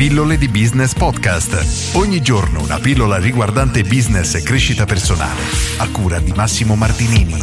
Pillole 0.00 0.38
di 0.38 0.48
Business 0.48 0.94
Podcast. 0.94 1.94
Ogni 1.94 2.22
giorno 2.22 2.62
una 2.62 2.78
pillola 2.78 3.18
riguardante 3.18 3.82
business 3.82 4.34
e 4.34 4.42
crescita 4.42 4.86
personale. 4.86 5.42
A 5.76 5.90
cura 5.90 6.18
di 6.18 6.32
Massimo 6.34 6.74
Martinini. 6.74 7.36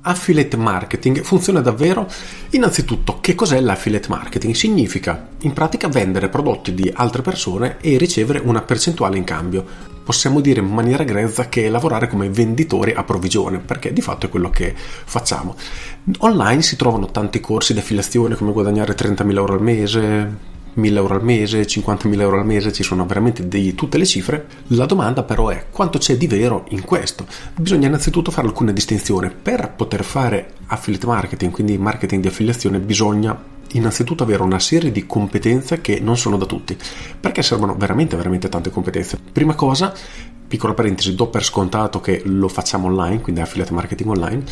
Affiliate 0.00 0.56
marketing 0.56 1.22
funziona 1.22 1.60
davvero? 1.60 2.08
Innanzitutto, 2.50 3.20
che 3.20 3.36
cos'è 3.36 3.60
l'affiliate 3.60 4.08
marketing? 4.08 4.54
Significa 4.54 5.28
in 5.42 5.52
pratica 5.52 5.86
vendere 5.86 6.28
prodotti 6.28 6.74
di 6.74 6.90
altre 6.92 7.22
persone 7.22 7.76
e 7.80 7.96
ricevere 7.96 8.40
una 8.40 8.62
percentuale 8.62 9.16
in 9.16 9.24
cambio. 9.24 9.64
Possiamo 10.02 10.40
dire 10.40 10.58
in 10.58 10.66
maniera 10.66 11.04
grezza 11.04 11.48
che 11.48 11.68
lavorare 11.68 12.08
come 12.08 12.28
venditori 12.28 12.90
a 12.90 13.04
provvigione, 13.04 13.58
perché 13.58 13.92
di 13.92 14.00
fatto 14.00 14.26
è 14.26 14.28
quello 14.28 14.50
che 14.50 14.74
facciamo. 14.76 15.54
Online 16.18 16.62
si 16.62 16.74
trovano 16.74 17.12
tanti 17.12 17.38
corsi 17.38 17.72
di 17.72 17.78
affiliazione 17.78 18.34
come 18.34 18.50
guadagnare 18.50 18.96
30.000 18.96 19.36
euro 19.36 19.52
al 19.52 19.62
mese, 19.62 20.54
1000 20.76 20.98
euro 20.98 21.14
al 21.14 21.24
mese, 21.24 21.62
50.000 21.62 22.20
euro 22.20 22.38
al 22.38 22.46
mese, 22.46 22.72
ci 22.72 22.82
sono 22.82 23.06
veramente 23.06 23.48
di 23.48 23.74
tutte 23.74 23.98
le 23.98 24.04
cifre. 24.04 24.46
La 24.68 24.86
domanda 24.86 25.22
però 25.22 25.48
è 25.48 25.66
quanto 25.70 25.98
c'è 25.98 26.16
di 26.16 26.26
vero 26.26 26.66
in 26.70 26.82
questo? 26.82 27.26
Bisogna 27.56 27.86
innanzitutto 27.86 28.30
fare 28.30 28.46
alcune 28.46 28.72
distinzioni. 28.72 29.30
Per 29.30 29.72
poter 29.74 30.04
fare 30.04 30.52
affiliate 30.66 31.06
marketing, 31.06 31.52
quindi 31.52 31.78
marketing 31.78 32.20
di 32.22 32.28
affiliazione, 32.28 32.78
bisogna 32.78 33.54
innanzitutto 33.72 34.22
avere 34.22 34.42
una 34.42 34.58
serie 34.58 34.92
di 34.92 35.06
competenze 35.06 35.80
che 35.80 35.98
non 36.00 36.16
sono 36.16 36.36
da 36.36 36.46
tutti, 36.46 36.76
perché 37.18 37.42
servono 37.42 37.74
veramente 37.74 38.16
veramente 38.16 38.48
tante 38.48 38.70
competenze. 38.70 39.18
Prima 39.32 39.54
cosa, 39.54 39.94
piccola 40.46 40.74
parentesi, 40.74 41.14
do 41.14 41.28
per 41.28 41.42
scontato 41.42 42.00
che 42.00 42.22
lo 42.24 42.48
facciamo 42.48 42.86
online, 42.86 43.20
quindi 43.20 43.40
affiliate 43.40 43.72
marketing 43.72 44.10
online. 44.10 44.44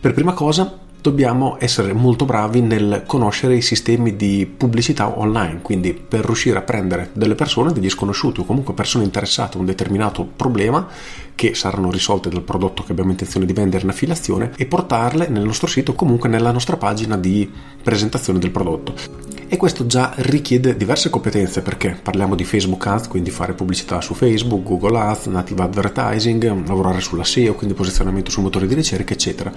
Per 0.00 0.14
prima 0.14 0.32
cosa 0.32 0.78
dobbiamo 1.02 1.56
essere 1.58 1.92
molto 1.92 2.24
bravi 2.24 2.60
nel 2.60 3.02
conoscere 3.06 3.56
i 3.56 3.60
sistemi 3.60 4.14
di 4.14 4.46
pubblicità 4.56 5.18
online, 5.18 5.60
quindi 5.60 5.92
per 5.92 6.24
riuscire 6.24 6.58
a 6.58 6.62
prendere 6.62 7.10
delle 7.12 7.34
persone, 7.34 7.72
degli 7.72 7.90
sconosciuti 7.90 8.40
o 8.40 8.44
comunque 8.44 8.72
persone 8.72 9.04
interessate 9.04 9.56
a 9.56 9.60
un 9.60 9.66
determinato 9.66 10.24
problema 10.24 10.88
che 11.34 11.54
saranno 11.54 11.90
risolte 11.90 12.30
dal 12.30 12.42
prodotto 12.42 12.84
che 12.84 12.92
abbiamo 12.92 13.10
intenzione 13.10 13.46
di 13.46 13.52
vendere 13.52 13.82
in 13.82 13.90
affiliazione 13.90 14.52
e 14.56 14.64
portarle 14.66 15.26
nel 15.26 15.42
nostro 15.42 15.66
sito 15.66 15.90
o 15.90 15.94
comunque 15.94 16.28
nella 16.28 16.52
nostra 16.52 16.76
pagina 16.76 17.16
di 17.16 17.50
presentazione 17.82 18.38
del 18.38 18.50
prodotto 18.50 19.31
e 19.52 19.58
questo 19.58 19.84
già 19.84 20.14
richiede 20.16 20.78
diverse 20.78 21.10
competenze 21.10 21.60
perché 21.60 21.94
parliamo 22.02 22.34
di 22.34 22.42
Facebook 22.42 22.86
Ads, 22.86 23.08
quindi 23.08 23.30
fare 23.30 23.52
pubblicità 23.52 24.00
su 24.00 24.14
Facebook, 24.14 24.62
Google 24.62 24.98
Ads, 24.98 25.26
Native 25.26 25.64
Advertising, 25.64 26.66
lavorare 26.66 27.02
sulla 27.02 27.22
SEO, 27.22 27.54
quindi 27.54 27.74
posizionamento 27.74 28.30
su 28.30 28.40
motori 28.40 28.66
di 28.66 28.72
ricerca, 28.72 29.12
eccetera. 29.12 29.52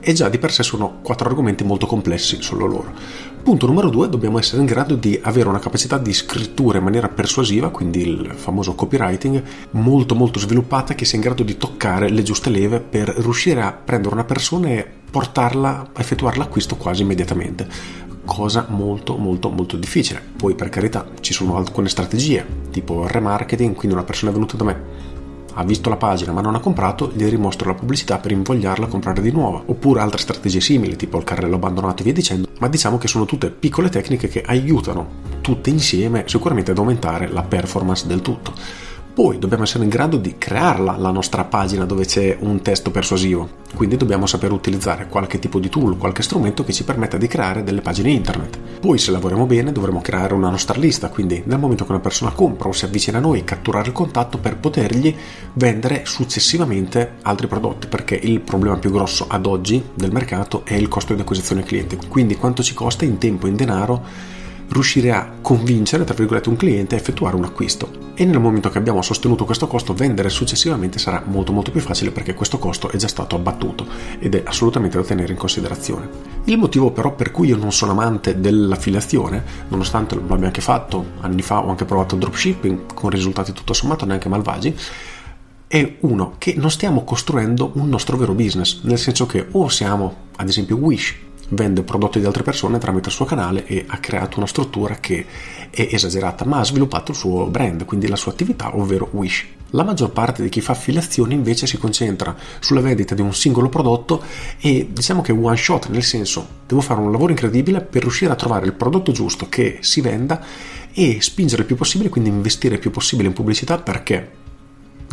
E 0.00 0.12
già 0.14 0.30
di 0.30 0.38
per 0.38 0.50
sé 0.50 0.62
sono 0.62 1.00
quattro 1.02 1.28
argomenti 1.28 1.62
molto 1.62 1.84
complessi 1.84 2.40
solo 2.40 2.64
loro. 2.64 2.94
Punto 3.42 3.66
numero 3.66 3.90
due, 3.90 4.08
dobbiamo 4.08 4.38
essere 4.38 4.62
in 4.62 4.66
grado 4.66 4.94
di 4.94 5.20
avere 5.22 5.50
una 5.50 5.58
capacità 5.58 5.98
di 5.98 6.14
scrittura 6.14 6.78
in 6.78 6.84
maniera 6.84 7.10
persuasiva, 7.10 7.68
quindi 7.68 8.00
il 8.00 8.32
famoso 8.34 8.74
copywriting, 8.74 9.42
molto 9.72 10.14
molto 10.14 10.38
sviluppata 10.38 10.94
che 10.94 11.04
sia 11.04 11.18
in 11.18 11.24
grado 11.24 11.42
di 11.42 11.58
toccare 11.58 12.08
le 12.08 12.22
giuste 12.22 12.48
leve 12.48 12.80
per 12.80 13.10
riuscire 13.18 13.60
a 13.60 13.72
prendere 13.72 14.14
una 14.14 14.24
persona 14.24 14.68
e 14.68 15.02
portarla 15.14 15.90
a 15.92 16.00
effettuare 16.00 16.38
l'acquisto 16.38 16.74
quasi 16.76 17.02
immediatamente 17.02 17.68
cosa 18.24 18.66
molto 18.68 19.16
molto 19.16 19.50
molto 19.50 19.76
difficile. 19.76 20.22
Poi 20.36 20.54
per 20.54 20.68
carità 20.68 21.06
ci 21.20 21.32
sono 21.32 21.56
alcune 21.56 21.88
strategie, 21.88 22.44
tipo 22.70 23.04
il 23.04 23.10
remarketing, 23.10 23.74
quindi 23.74 23.96
una 23.96 24.04
persona 24.04 24.30
è 24.30 24.34
venuta 24.34 24.56
da 24.56 24.64
me, 24.64 24.82
ha 25.54 25.64
visto 25.64 25.88
la 25.88 25.96
pagina 25.96 26.32
ma 26.32 26.40
non 26.40 26.54
ha 26.54 26.60
comprato, 26.60 27.10
gli 27.14 27.24
rimostro 27.28 27.68
la 27.68 27.76
pubblicità 27.76 28.18
per 28.18 28.32
invogliarla 28.32 28.86
a 28.86 28.88
comprare 28.88 29.22
di 29.22 29.30
nuovo. 29.30 29.62
Oppure 29.66 30.00
altre 30.00 30.20
strategie 30.20 30.60
simili, 30.60 30.96
tipo 30.96 31.18
il 31.18 31.24
carrello 31.24 31.56
abbandonato 31.56 32.00
e 32.00 32.04
via 32.04 32.12
dicendo, 32.12 32.48
ma 32.58 32.68
diciamo 32.68 32.98
che 32.98 33.08
sono 33.08 33.24
tutte 33.24 33.50
piccole 33.50 33.88
tecniche 33.88 34.28
che 34.28 34.42
aiutano 34.42 35.32
tutte 35.40 35.70
insieme 35.70 36.24
sicuramente 36.26 36.70
ad 36.70 36.78
aumentare 36.78 37.28
la 37.28 37.42
performance 37.42 38.06
del 38.06 38.22
tutto. 38.22 38.52
Poi 39.14 39.38
dobbiamo 39.38 39.62
essere 39.62 39.84
in 39.84 39.90
grado 39.90 40.16
di 40.16 40.34
crearla 40.36 40.96
la 40.96 41.12
nostra 41.12 41.44
pagina 41.44 41.84
dove 41.84 42.04
c'è 42.04 42.36
un 42.40 42.60
testo 42.62 42.90
persuasivo, 42.90 43.48
quindi 43.76 43.96
dobbiamo 43.96 44.26
saper 44.26 44.50
utilizzare 44.50 45.06
qualche 45.06 45.38
tipo 45.38 45.60
di 45.60 45.68
tool, 45.68 45.96
qualche 45.96 46.24
strumento 46.24 46.64
che 46.64 46.72
ci 46.72 46.82
permetta 46.82 47.16
di 47.16 47.28
creare 47.28 47.62
delle 47.62 47.80
pagine 47.80 48.10
internet. 48.10 48.58
Poi 48.80 48.98
se 48.98 49.12
lavoriamo 49.12 49.46
bene 49.46 49.70
dovremo 49.70 50.00
creare 50.00 50.34
una 50.34 50.50
nostra 50.50 50.80
lista, 50.80 51.10
quindi 51.10 51.44
nel 51.46 51.60
momento 51.60 51.84
che 51.84 51.92
una 51.92 52.00
persona 52.00 52.32
compra 52.32 52.68
o 52.68 52.72
si 52.72 52.86
avvicina 52.86 53.18
a 53.18 53.20
noi 53.20 53.44
catturare 53.44 53.86
il 53.86 53.94
contatto 53.94 54.38
per 54.38 54.56
potergli 54.56 55.14
vendere 55.52 56.02
successivamente 56.06 57.18
altri 57.22 57.46
prodotti, 57.46 57.86
perché 57.86 58.16
il 58.16 58.40
problema 58.40 58.78
più 58.78 58.90
grosso 58.90 59.26
ad 59.28 59.46
oggi 59.46 59.80
del 59.94 60.10
mercato 60.10 60.62
è 60.64 60.74
il 60.74 60.88
costo 60.88 61.14
di 61.14 61.20
acquisizione 61.20 61.62
cliente, 61.62 61.96
quindi 62.08 62.36
quanto 62.36 62.64
ci 62.64 62.74
costa 62.74 63.04
in 63.04 63.18
tempo 63.18 63.46
e 63.46 63.50
in 63.50 63.54
denaro 63.54 64.32
riuscire 64.74 65.12
a 65.12 65.30
convincere, 65.40 66.04
tra 66.04 66.14
virgolette, 66.14 66.48
un 66.48 66.56
cliente 66.56 66.94
a 66.94 66.98
effettuare 66.98 67.36
un 67.36 67.44
acquisto. 67.44 68.02
E 68.14 68.24
nel 68.24 68.40
momento 68.40 68.68
che 68.68 68.78
abbiamo 68.78 69.02
sostenuto 69.02 69.44
questo 69.44 69.66
costo, 69.66 69.94
vendere 69.94 70.28
successivamente 70.28 70.98
sarà 70.98 71.22
molto 71.26 71.52
molto 71.52 71.70
più 71.70 71.80
facile 71.80 72.10
perché 72.10 72.34
questo 72.34 72.58
costo 72.58 72.90
è 72.90 72.96
già 72.96 73.08
stato 73.08 73.36
abbattuto 73.36 73.86
ed 74.18 74.34
è 74.34 74.42
assolutamente 74.44 74.96
da 74.96 75.04
tenere 75.04 75.32
in 75.32 75.38
considerazione. 75.38 76.08
Il 76.44 76.58
motivo 76.58 76.90
però 76.90 77.14
per 77.14 77.30
cui 77.30 77.48
io 77.48 77.56
non 77.56 77.72
sono 77.72 77.92
amante 77.92 78.40
dell'affiliazione, 78.40 79.42
nonostante 79.68 80.16
l'abbia 80.16 80.46
anche 80.46 80.60
fatto 80.60 81.04
anni 81.20 81.42
fa, 81.42 81.64
ho 81.64 81.70
anche 81.70 81.84
provato 81.84 82.16
dropshipping 82.16 82.92
con 82.94 83.10
risultati 83.10 83.52
tutto 83.52 83.72
sommato 83.72 84.04
neanche 84.04 84.28
malvagi, 84.28 84.76
è 85.66 85.96
uno 86.00 86.34
che 86.38 86.54
non 86.56 86.70
stiamo 86.70 87.02
costruendo 87.02 87.72
un 87.74 87.88
nostro 87.88 88.16
vero 88.16 88.34
business, 88.34 88.82
nel 88.82 88.98
senso 88.98 89.26
che 89.26 89.46
o 89.50 89.68
siamo 89.68 90.16
ad 90.36 90.48
esempio 90.48 90.76
Wish 90.76 91.23
vende 91.50 91.82
prodotti 91.82 92.20
di 92.20 92.26
altre 92.26 92.42
persone 92.42 92.78
tramite 92.78 93.08
il 93.08 93.14
suo 93.14 93.24
canale 93.24 93.66
e 93.66 93.84
ha 93.86 93.98
creato 93.98 94.38
una 94.38 94.46
struttura 94.46 94.96
che 94.96 95.26
è 95.70 95.88
esagerata, 95.90 96.44
ma 96.44 96.60
ha 96.60 96.64
sviluppato 96.64 97.12
il 97.12 97.16
suo 97.16 97.46
brand, 97.46 97.84
quindi 97.84 98.08
la 98.08 98.16
sua 98.16 98.32
attività, 98.32 98.76
ovvero 98.76 99.08
Wish. 99.12 99.46
La 99.70 99.82
maggior 99.82 100.10
parte 100.10 100.42
di 100.42 100.48
chi 100.48 100.60
fa 100.60 100.72
affiliazioni 100.72 101.34
invece 101.34 101.66
si 101.66 101.78
concentra 101.78 102.36
sulla 102.60 102.80
vendita 102.80 103.16
di 103.16 103.22
un 103.22 103.34
singolo 103.34 103.68
prodotto 103.68 104.22
e 104.60 104.88
diciamo 104.92 105.20
che 105.20 105.32
è 105.32 105.36
one 105.36 105.56
shot, 105.56 105.88
nel 105.88 106.04
senso 106.04 106.46
devo 106.66 106.80
fare 106.80 107.00
un 107.00 107.10
lavoro 107.10 107.32
incredibile 107.32 107.80
per 107.80 108.02
riuscire 108.02 108.30
a 108.30 108.36
trovare 108.36 108.66
il 108.66 108.74
prodotto 108.74 109.10
giusto 109.10 109.48
che 109.48 109.78
si 109.80 110.00
venda 110.00 110.40
e 110.92 111.20
spingere 111.20 111.62
il 111.62 111.66
più 111.66 111.74
possibile, 111.74 112.08
quindi 112.08 112.30
investire 112.30 112.74
il 112.74 112.80
più 112.80 112.92
possibile 112.92 113.26
in 113.26 113.34
pubblicità 113.34 113.78
perché 113.78 114.42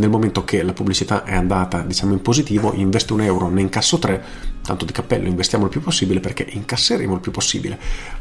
nel 0.02 0.10
momento 0.10 0.44
che 0.44 0.64
la 0.64 0.74
pubblicità 0.74 1.24
è 1.24 1.36
andata 1.36 1.82
diciamo 1.82 2.14
in 2.14 2.22
positivo 2.22 2.74
investo 2.74 3.14
un 3.14 3.22
euro 3.22 3.48
ne 3.50 3.62
incasso 3.62 4.00
tre 4.00 4.50
tanto 4.64 4.86
di 4.86 4.92
cappello 4.92 5.28
investiamo 5.28 5.66
il 5.66 5.70
più 5.70 5.82
possibile 5.82 6.20
perché 6.20 6.46
incasseremo 6.48 7.14
il 7.16 7.20
più 7.20 7.32
possibile. 7.32 7.80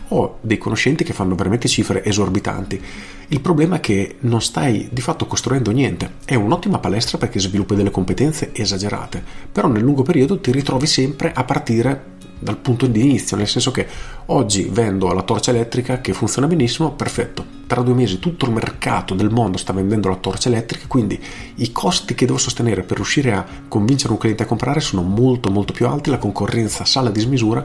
Ho 0.09 0.39
dei 0.41 0.59
conoscenti 0.59 1.05
che 1.05 1.13
fanno 1.13 1.35
veramente 1.35 1.69
cifre 1.69 2.03
esorbitanti. 2.03 2.81
Il 3.29 3.41
problema 3.41 3.77
è 3.77 3.81
che 3.81 4.17
non 4.21 4.41
stai 4.41 4.89
di 4.91 5.01
fatto 5.01 5.27
costruendo 5.27 5.71
niente. 5.71 6.15
È 6.25 6.35
un'ottima 6.35 6.79
palestra 6.79 7.19
perché 7.19 7.39
sviluppi 7.39 7.75
delle 7.75 7.91
competenze 7.91 8.51
esagerate 8.53 9.23
però 9.53 9.69
nel 9.69 9.83
lungo 9.83 10.03
periodo 10.03 10.39
ti 10.39 10.53
ritrovi 10.53 10.87
sempre 10.87 11.33
a 11.33 11.45
partire 11.45 12.19
dal 12.41 12.57
punto 12.57 12.87
di 12.87 13.03
inizio, 13.03 13.37
nel 13.37 13.47
senso 13.47 13.71
che 13.71 13.87
oggi 14.27 14.69
vendo 14.71 15.13
la 15.13 15.23
torcia 15.23 15.51
elettrica 15.51 16.01
che 16.01 16.13
funziona 16.13 16.49
benissimo, 16.49 16.93
perfetto. 16.93 17.59
Tra 17.67 17.83
due 17.83 17.95
mesi 17.95 18.19
tutto 18.19 18.47
il 18.47 18.53
mercato 18.53 19.15
del 19.15 19.31
mondo 19.31 19.59
sta 19.59 19.73
vendendo 19.73 20.09
la 20.09 20.17
torcia 20.17 20.49
elettrica, 20.49 20.87
quindi 20.89 21.21
i 21.57 21.71
costi 21.71 22.15
che 22.15 22.27
devo 22.27 22.39
sostenere 22.39 22.83
per 22.83 22.97
riuscire 22.97 23.33
a 23.33 23.47
convincere 23.69 24.13
un 24.13 24.19
cliente 24.19 24.43
a 24.43 24.47
comprare 24.47 24.81
sono 24.81 25.03
molto 25.03 25.51
molto 25.51 25.73
più 25.73 25.87
alti, 25.87 26.11
la 26.11 26.19
concorrenza 26.19 26.85
sale 26.85 27.09
a 27.09 27.13
dismisura 27.13 27.65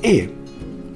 e 0.00 0.34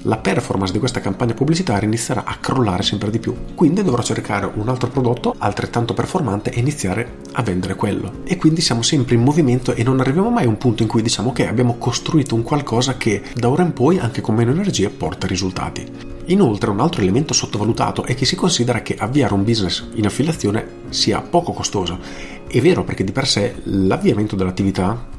la 0.03 0.17
performance 0.17 0.73
di 0.73 0.79
questa 0.79 1.01
campagna 1.01 1.35
pubblicitaria 1.35 1.87
inizierà 1.87 2.25
a 2.25 2.37
crollare 2.37 2.83
sempre 2.83 3.11
di 3.11 3.19
più. 3.19 3.35
Quindi 3.55 3.83
dovrò 3.83 4.03
cercare 4.03 4.51
un 4.55 4.69
altro 4.69 4.89
prodotto 4.89 5.35
altrettanto 5.39 5.95
performante 5.95 6.51
e 6.51 6.61
iniziare 6.61 7.19
a 7.33 7.43
vendere 7.43 7.75
quello. 7.75 8.21
E 8.25 8.37
quindi 8.37 8.61
siamo 8.61 8.83
sempre 8.83 9.15
in 9.15 9.23
movimento 9.23 9.75
e 9.75 9.83
non 9.83 10.01
arriviamo 10.01 10.31
mai 10.31 10.45
a 10.45 10.49
un 10.49 10.59
punto 10.59 10.83
in 10.83 10.89
cui 10.89 11.03
diciamo 11.03 11.33
che 11.33 11.47
abbiamo 11.47 11.77
costruito 11.79 12.35
un 12.35 12.43
qualcosa 12.43 12.97
che 12.97 13.23
da 13.35 13.49
ora 13.49 13.63
in 13.63 13.73
poi, 13.73 13.99
anche 13.99 14.21
con 14.21 14.35
meno 14.35 14.51
energia, 14.51 14.91
porta 14.91 15.27
risultati. 15.27 16.11
Inoltre 16.27 16.71
un 16.71 16.81
altro 16.81 17.03
elemento 17.03 17.35
sottovalutato 17.35 18.05
è 18.05 18.15
che 18.15 18.25
si 18.25 18.37
considera 18.37 18.83
che 18.83 18.97
avviare 18.97 19.35
un 19.35 19.43
business 19.45 19.89
in 19.95 20.07
affiliazione 20.07 20.81
sia 20.89 21.21
poco 21.21 21.53
costoso. 21.53 21.99
È 22.47 22.61
vero 22.61 22.85
perché 22.85 23.03
di 23.03 23.13
per 23.13 23.27
sé 23.27 23.55
l'avviamento 23.65 24.37
dell'attività 24.37 25.12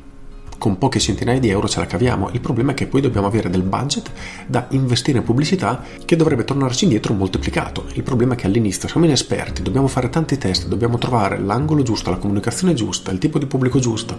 con 0.64 0.78
poche 0.78 1.02
centinaia 1.02 1.42
di 1.42 1.50
euro 1.50 1.68
ce 1.68 1.80
la 1.80 1.86
caviamo. 1.86 2.30
Il 2.32 2.40
problema 2.40 2.72
è 2.72 2.74
che 2.74 2.88
poi 2.88 3.02
dobbiamo 3.02 3.28
avere 3.28 3.50
del 3.50 3.64
budget 3.64 4.10
da 4.48 4.68
investire 4.70 5.18
in 5.18 5.26
pubblicità 5.26 5.84
che 6.06 6.16
dovrebbe 6.16 6.46
tornarci 6.46 6.86
indietro 6.86 7.14
moltiplicato. 7.14 7.84
Il 7.96 8.04
problema 8.04 8.36
è 8.36 8.38
che 8.38 8.46
all'inizio 8.46 8.88
siamo 8.88 9.06
inesperti, 9.06 9.62
dobbiamo 9.62 9.88
fare 9.88 10.10
tanti 10.10 10.38
test, 10.38 10.68
dobbiamo 10.68 10.98
trovare 10.98 11.38
l'angolo 11.38 11.84
giusto, 11.84 12.12
la 12.12 12.16
comunicazione 12.16 12.76
giusta, 12.76 13.12
il 13.12 13.18
tipo 13.18 13.40
di 13.40 13.46
pubblico 13.46 13.78
giusto. 13.80 14.16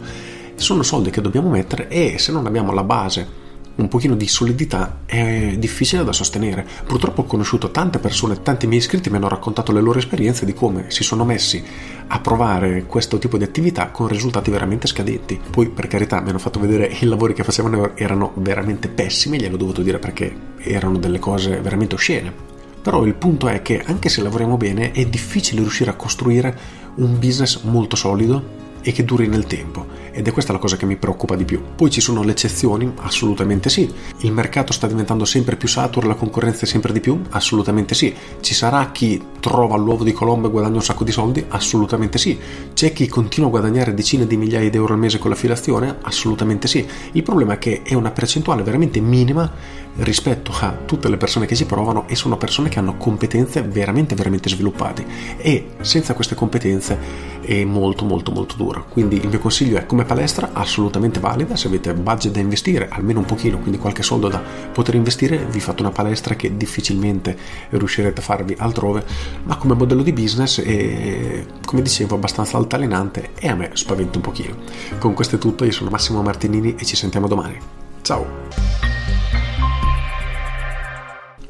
Sono 0.55 0.83
soldi 0.83 1.09
che 1.09 1.23
dobbiamo 1.23 1.49
mettere 1.49 1.89
e 1.89 2.19
se 2.19 2.31
non 2.31 2.45
abbiamo 2.45 2.75
la 2.75 2.85
base 2.85 3.44
un 3.77 3.89
pochino 3.89 4.15
di 4.15 4.29
solidità 4.29 5.01
è 5.05 5.57
difficile 5.59 6.05
da 6.05 6.13
sostenere. 6.13 6.67
Purtroppo 6.87 7.23
ho 7.23 7.25
conosciuto 7.25 7.71
tante 7.71 7.99
persone, 7.99 8.43
tanti 8.43 8.67
miei 8.67 8.79
iscritti 8.79 9.11
mi 9.11 9.17
hanno 9.17 9.29
raccontato 9.29 9.73
le 9.73 9.81
loro 9.81 9.99
esperienze 9.99 10.45
di 10.45 10.53
come 10.53 10.87
si 10.89 11.03
sono 11.03 11.25
messi 11.25 11.63
a 12.07 12.21
provare 12.21 12.85
questo 12.85 13.19
tipo 13.19 13.37
di 13.37 13.45
attività 13.45 13.89
con 13.89 14.07
risultati 14.07 14.51
veramente 14.51 14.87
scadenti. 14.87 15.41
Poi 15.51 15.69
per 15.69 15.89
carità 15.89 16.21
mi 16.21 16.29
hanno 16.29 16.39
fatto 16.39 16.61
vedere 16.61 16.87
i 17.01 17.05
lavori 17.07 17.35
che 17.35 17.45
facevano 17.45 17.97
erano 17.97 18.33
veramente 18.37 18.89
pessimi, 18.89 19.41
gliel'ho 19.41 19.57
dovuto 19.57 19.83
dire 19.83 19.99
perché 19.99 20.53
erano 20.59 20.99
delle 20.99 21.19
cose 21.19 21.61
veramente 21.61 21.95
oscene 21.95 22.33
Però 22.81 23.05
il 23.05 23.15
punto 23.15 23.49
è 23.49 23.61
che 23.63 23.83
anche 23.85 24.09
se 24.09 24.23
lavoriamo 24.23 24.57
bene 24.57 24.93
è 24.93 25.05
difficile 25.07 25.61
riuscire 25.61 25.91
a 25.91 25.95
costruire 25.95 26.57
un 26.97 27.19
business 27.19 27.63
molto 27.63 27.97
solido 27.97 28.63
e 28.85 28.93
che 28.93 29.05
duri 29.05 29.27
nel 29.27 29.47
tempo 29.47 29.87
ed 30.13 30.29
è 30.29 30.33
questa 30.33 30.53
la 30.53 30.59
cosa 30.59 30.77
che 30.77 30.87
mi 30.87 30.97
preoccupa 30.97 31.35
di 31.35 31.45
più. 31.45 31.61
Poi 31.75 31.91
ci 31.91 32.01
sono 32.01 32.23
le 32.23 32.31
eccezioni? 32.31 32.93
Assolutamente 32.99 33.69
sì. 33.69 33.93
Il 34.19 34.31
mercato 34.31 34.73
sta 34.73 34.87
diventando 34.87 35.25
sempre 35.25 35.57
più 35.57 35.67
saturo, 35.67 36.07
la 36.07 36.15
concorrenza 36.15 36.65
è 36.65 36.69
sempre 36.69 36.93
di 36.93 37.01
più? 37.01 37.21
Assolutamente 37.31 37.97
sì. 37.97 38.15
Ci 38.41 38.55
sarà 38.55 38.93
chi 38.93 39.21
trova 39.41 39.77
l'uovo 39.77 40.05
di 40.05 40.13
Colombo 40.13 40.47
e 40.47 40.51
guadagna 40.51 40.77
un 40.77 40.83
sacco 40.83 41.03
di 41.03 41.11
soldi? 41.11 41.45
Assolutamente 41.49 42.19
sì. 42.19 42.39
C'è 42.73 42.93
chi 42.93 43.09
continua 43.09 43.49
a 43.49 43.51
guadagnare 43.51 43.93
decine 43.93 44.27
di 44.27 44.37
migliaia 44.37 44.71
di 44.71 44.77
euro 44.77 44.93
al 44.93 45.01
mese 45.01 45.19
con 45.19 45.31
l'affiliazione? 45.31 45.97
Assolutamente 46.03 46.69
sì. 46.69 46.87
Il 47.13 47.23
problema 47.25 47.55
è 47.55 47.59
che 47.59 47.83
è 47.83 47.95
una 47.95 48.13
percentuale 48.13 48.63
veramente 48.63 49.01
minima 49.01 49.51
rispetto 49.97 50.53
a 50.61 50.77
tutte 50.85 51.09
le 51.09 51.17
persone 51.17 51.47
che 51.47 51.55
ci 51.55 51.67
provano 51.67 52.09
e 52.09 52.17
sono 52.17 52.37
persone 52.37 52.69
che 52.69 52.79
hanno 52.79 52.97
competenze 52.97 53.63
veramente 53.63 54.17
veramente 54.17 54.49
sviluppate 54.49 55.07
e 55.37 55.69
senza 55.83 56.15
queste 56.15 56.35
competenze 56.35 56.99
è 57.41 57.63
molto 57.63 58.05
molto 58.05 58.33
molto 58.33 58.57
dura 58.57 58.74
quindi 58.83 59.17
il 59.17 59.29
mio 59.29 59.39
consiglio 59.39 59.79
è 59.79 59.87
come 59.87 60.05
palestra 60.05 60.51
assolutamente 60.53 61.21
valida. 61.21 61.57
Se 61.57 61.69
avete 61.69 61.95
budget 61.95 62.33
da 62.33 62.41
investire 62.41 62.89
almeno 62.91 63.21
un 63.21 63.25
pochino 63.25 63.59
quindi 63.59 63.79
qualche 63.79 64.03
soldo 64.03 64.29
da 64.29 64.43
poter 64.73 64.95
investire 64.95 65.47
vi 65.51 65.61
fate 65.61 65.83
una 65.83 65.91
palestra 65.91 66.35
che 66.35 66.57
difficilmente 66.57 67.37
riuscirete 67.71 68.21
a 68.21 68.23
farvi 68.23 68.55
altrove. 68.59 69.05
Ma 69.45 69.57
come 69.57 69.75
modello 69.75 70.03
di 70.03 70.13
business 70.13 70.61
è 70.61 71.45
come 71.65 71.83
dicevo 71.83 72.15
abbastanza 72.15 72.57
altalenante 72.57 73.31
e 73.39 73.49
a 73.49 73.55
me 73.55 73.71
spaventa 73.75 74.19
un 74.19 74.23
pochino. 74.23 74.57
Con 74.99 75.15
questo 75.15 75.37
è 75.37 75.39
tutto 75.39 75.65
io 75.65 75.73
sono 75.73 75.91
Massimo 75.91 76.23
Martinini 76.23 76.75
e 76.77 76.85
ci 76.85 76.97
sentiamo 76.97 77.29
domani. 77.29 77.59
Ciao! 78.03 78.27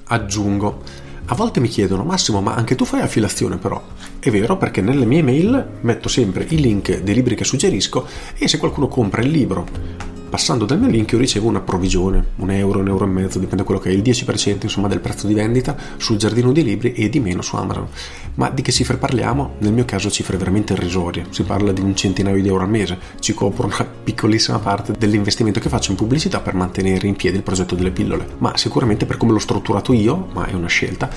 Aggiungo. 0.07 1.04
A 1.27 1.35
volte 1.35 1.59
mi 1.59 1.69
chiedono, 1.69 2.05
Massimo, 2.05 2.43
ma 2.43 2.55
anche 2.55 2.75
tu 2.75 2.85
fai 2.85 3.01
affiliazione 3.01 3.57
però? 3.57 3.83
È 4.19 4.31
vero 4.31 4.59
perché 4.59 4.83
nelle 4.83 5.07
mie 5.07 5.23
mail 5.23 5.79
metto 5.81 6.09
sempre 6.09 6.45
i 6.51 6.61
link 6.61 7.01
dei 7.01 7.15
libri 7.15 7.35
che 7.35 7.45
suggerisco 7.45 8.07
e 8.37 8.47
se 8.47 8.59
qualcuno 8.59 8.89
compra 8.89 9.23
il 9.23 9.31
libro 9.31 10.13
passando 10.35 10.65
dal 10.65 10.81
mio 10.81 10.89
link 10.89 11.13
io 11.13 11.19
ricevo 11.19 11.47
una 11.47 11.61
provvigione, 11.61 12.31
un 12.39 12.51
euro, 12.51 12.81
un 12.81 12.89
euro 12.89 13.05
e 13.05 13.07
mezzo, 13.07 13.39
dipende 13.39 13.63
da 13.63 13.63
quello 13.63 13.79
che 13.79 13.91
è, 13.91 13.93
il 13.93 14.03
10% 14.03 14.63
insomma 14.63 14.89
del 14.89 14.99
prezzo 14.99 15.29
di 15.29 15.33
vendita 15.33 15.77
sul 15.97 16.17
giardino 16.17 16.51
dei 16.51 16.65
libri 16.65 16.93
e 16.93 17.09
di 17.09 17.21
meno 17.21 17.41
su 17.41 17.55
Amazon. 17.55 17.87
Ma 18.35 18.51
di 18.51 18.61
che 18.61 18.73
cifre 18.73 18.97
parliamo? 18.97 19.55
Nel 19.59 19.73
mio 19.73 19.85
caso 19.85 20.11
cifre 20.11 20.37
veramente 20.37 20.73
irrisorie, 20.73 21.27
si 21.31 21.45
parla 21.45 21.71
di 21.71 21.83
un 21.83 21.95
centinaio 21.95 22.43
di 22.43 22.49
euro 22.49 22.65
al 22.65 22.69
mese, 22.69 22.99
ci 23.21 23.33
copro 23.33 23.67
una 23.67 23.87
piccolissima 24.03 24.59
parte 24.59 24.95
dell'investimento 24.99 25.61
che 25.61 25.69
faccio 25.69 25.93
in 25.93 25.97
pubblicità 25.99 26.41
per 26.41 26.55
mantenere 26.55 27.07
in 27.07 27.15
piedi 27.15 27.37
il 27.37 27.45
progetto 27.45 27.77
delle 27.77 27.93
pillole, 27.93 28.27
ma 28.39 28.57
sicuramente 28.57 29.07
per 29.07 29.19
come 29.19 29.31
l'ho 29.31 29.39
strutturato 29.39 29.93
io, 29.93 30.31
ma 30.33 30.47
è 30.47 30.55
una 30.55 30.67
scelta, 30.67 31.11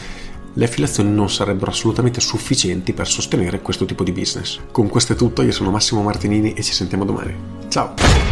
le 0.53 0.63
affiliazioni 0.63 1.09
non 1.09 1.31
sarebbero 1.31 1.71
assolutamente 1.71 2.21
sufficienti 2.21 2.93
per 2.93 3.07
sostenere 3.07 3.61
questo 3.63 3.85
tipo 3.85 4.03
di 4.03 4.11
business. 4.11 4.59
Con 4.69 4.89
questo 4.89 5.13
è 5.13 5.15
tutto, 5.15 5.41
io 5.41 5.51
sono 5.51 5.71
Massimo 5.71 6.03
Martinini 6.03 6.53
e 6.53 6.61
ci 6.61 6.73
sentiamo 6.73 7.03
domani. 7.03 7.33
Ciao! 7.67 8.26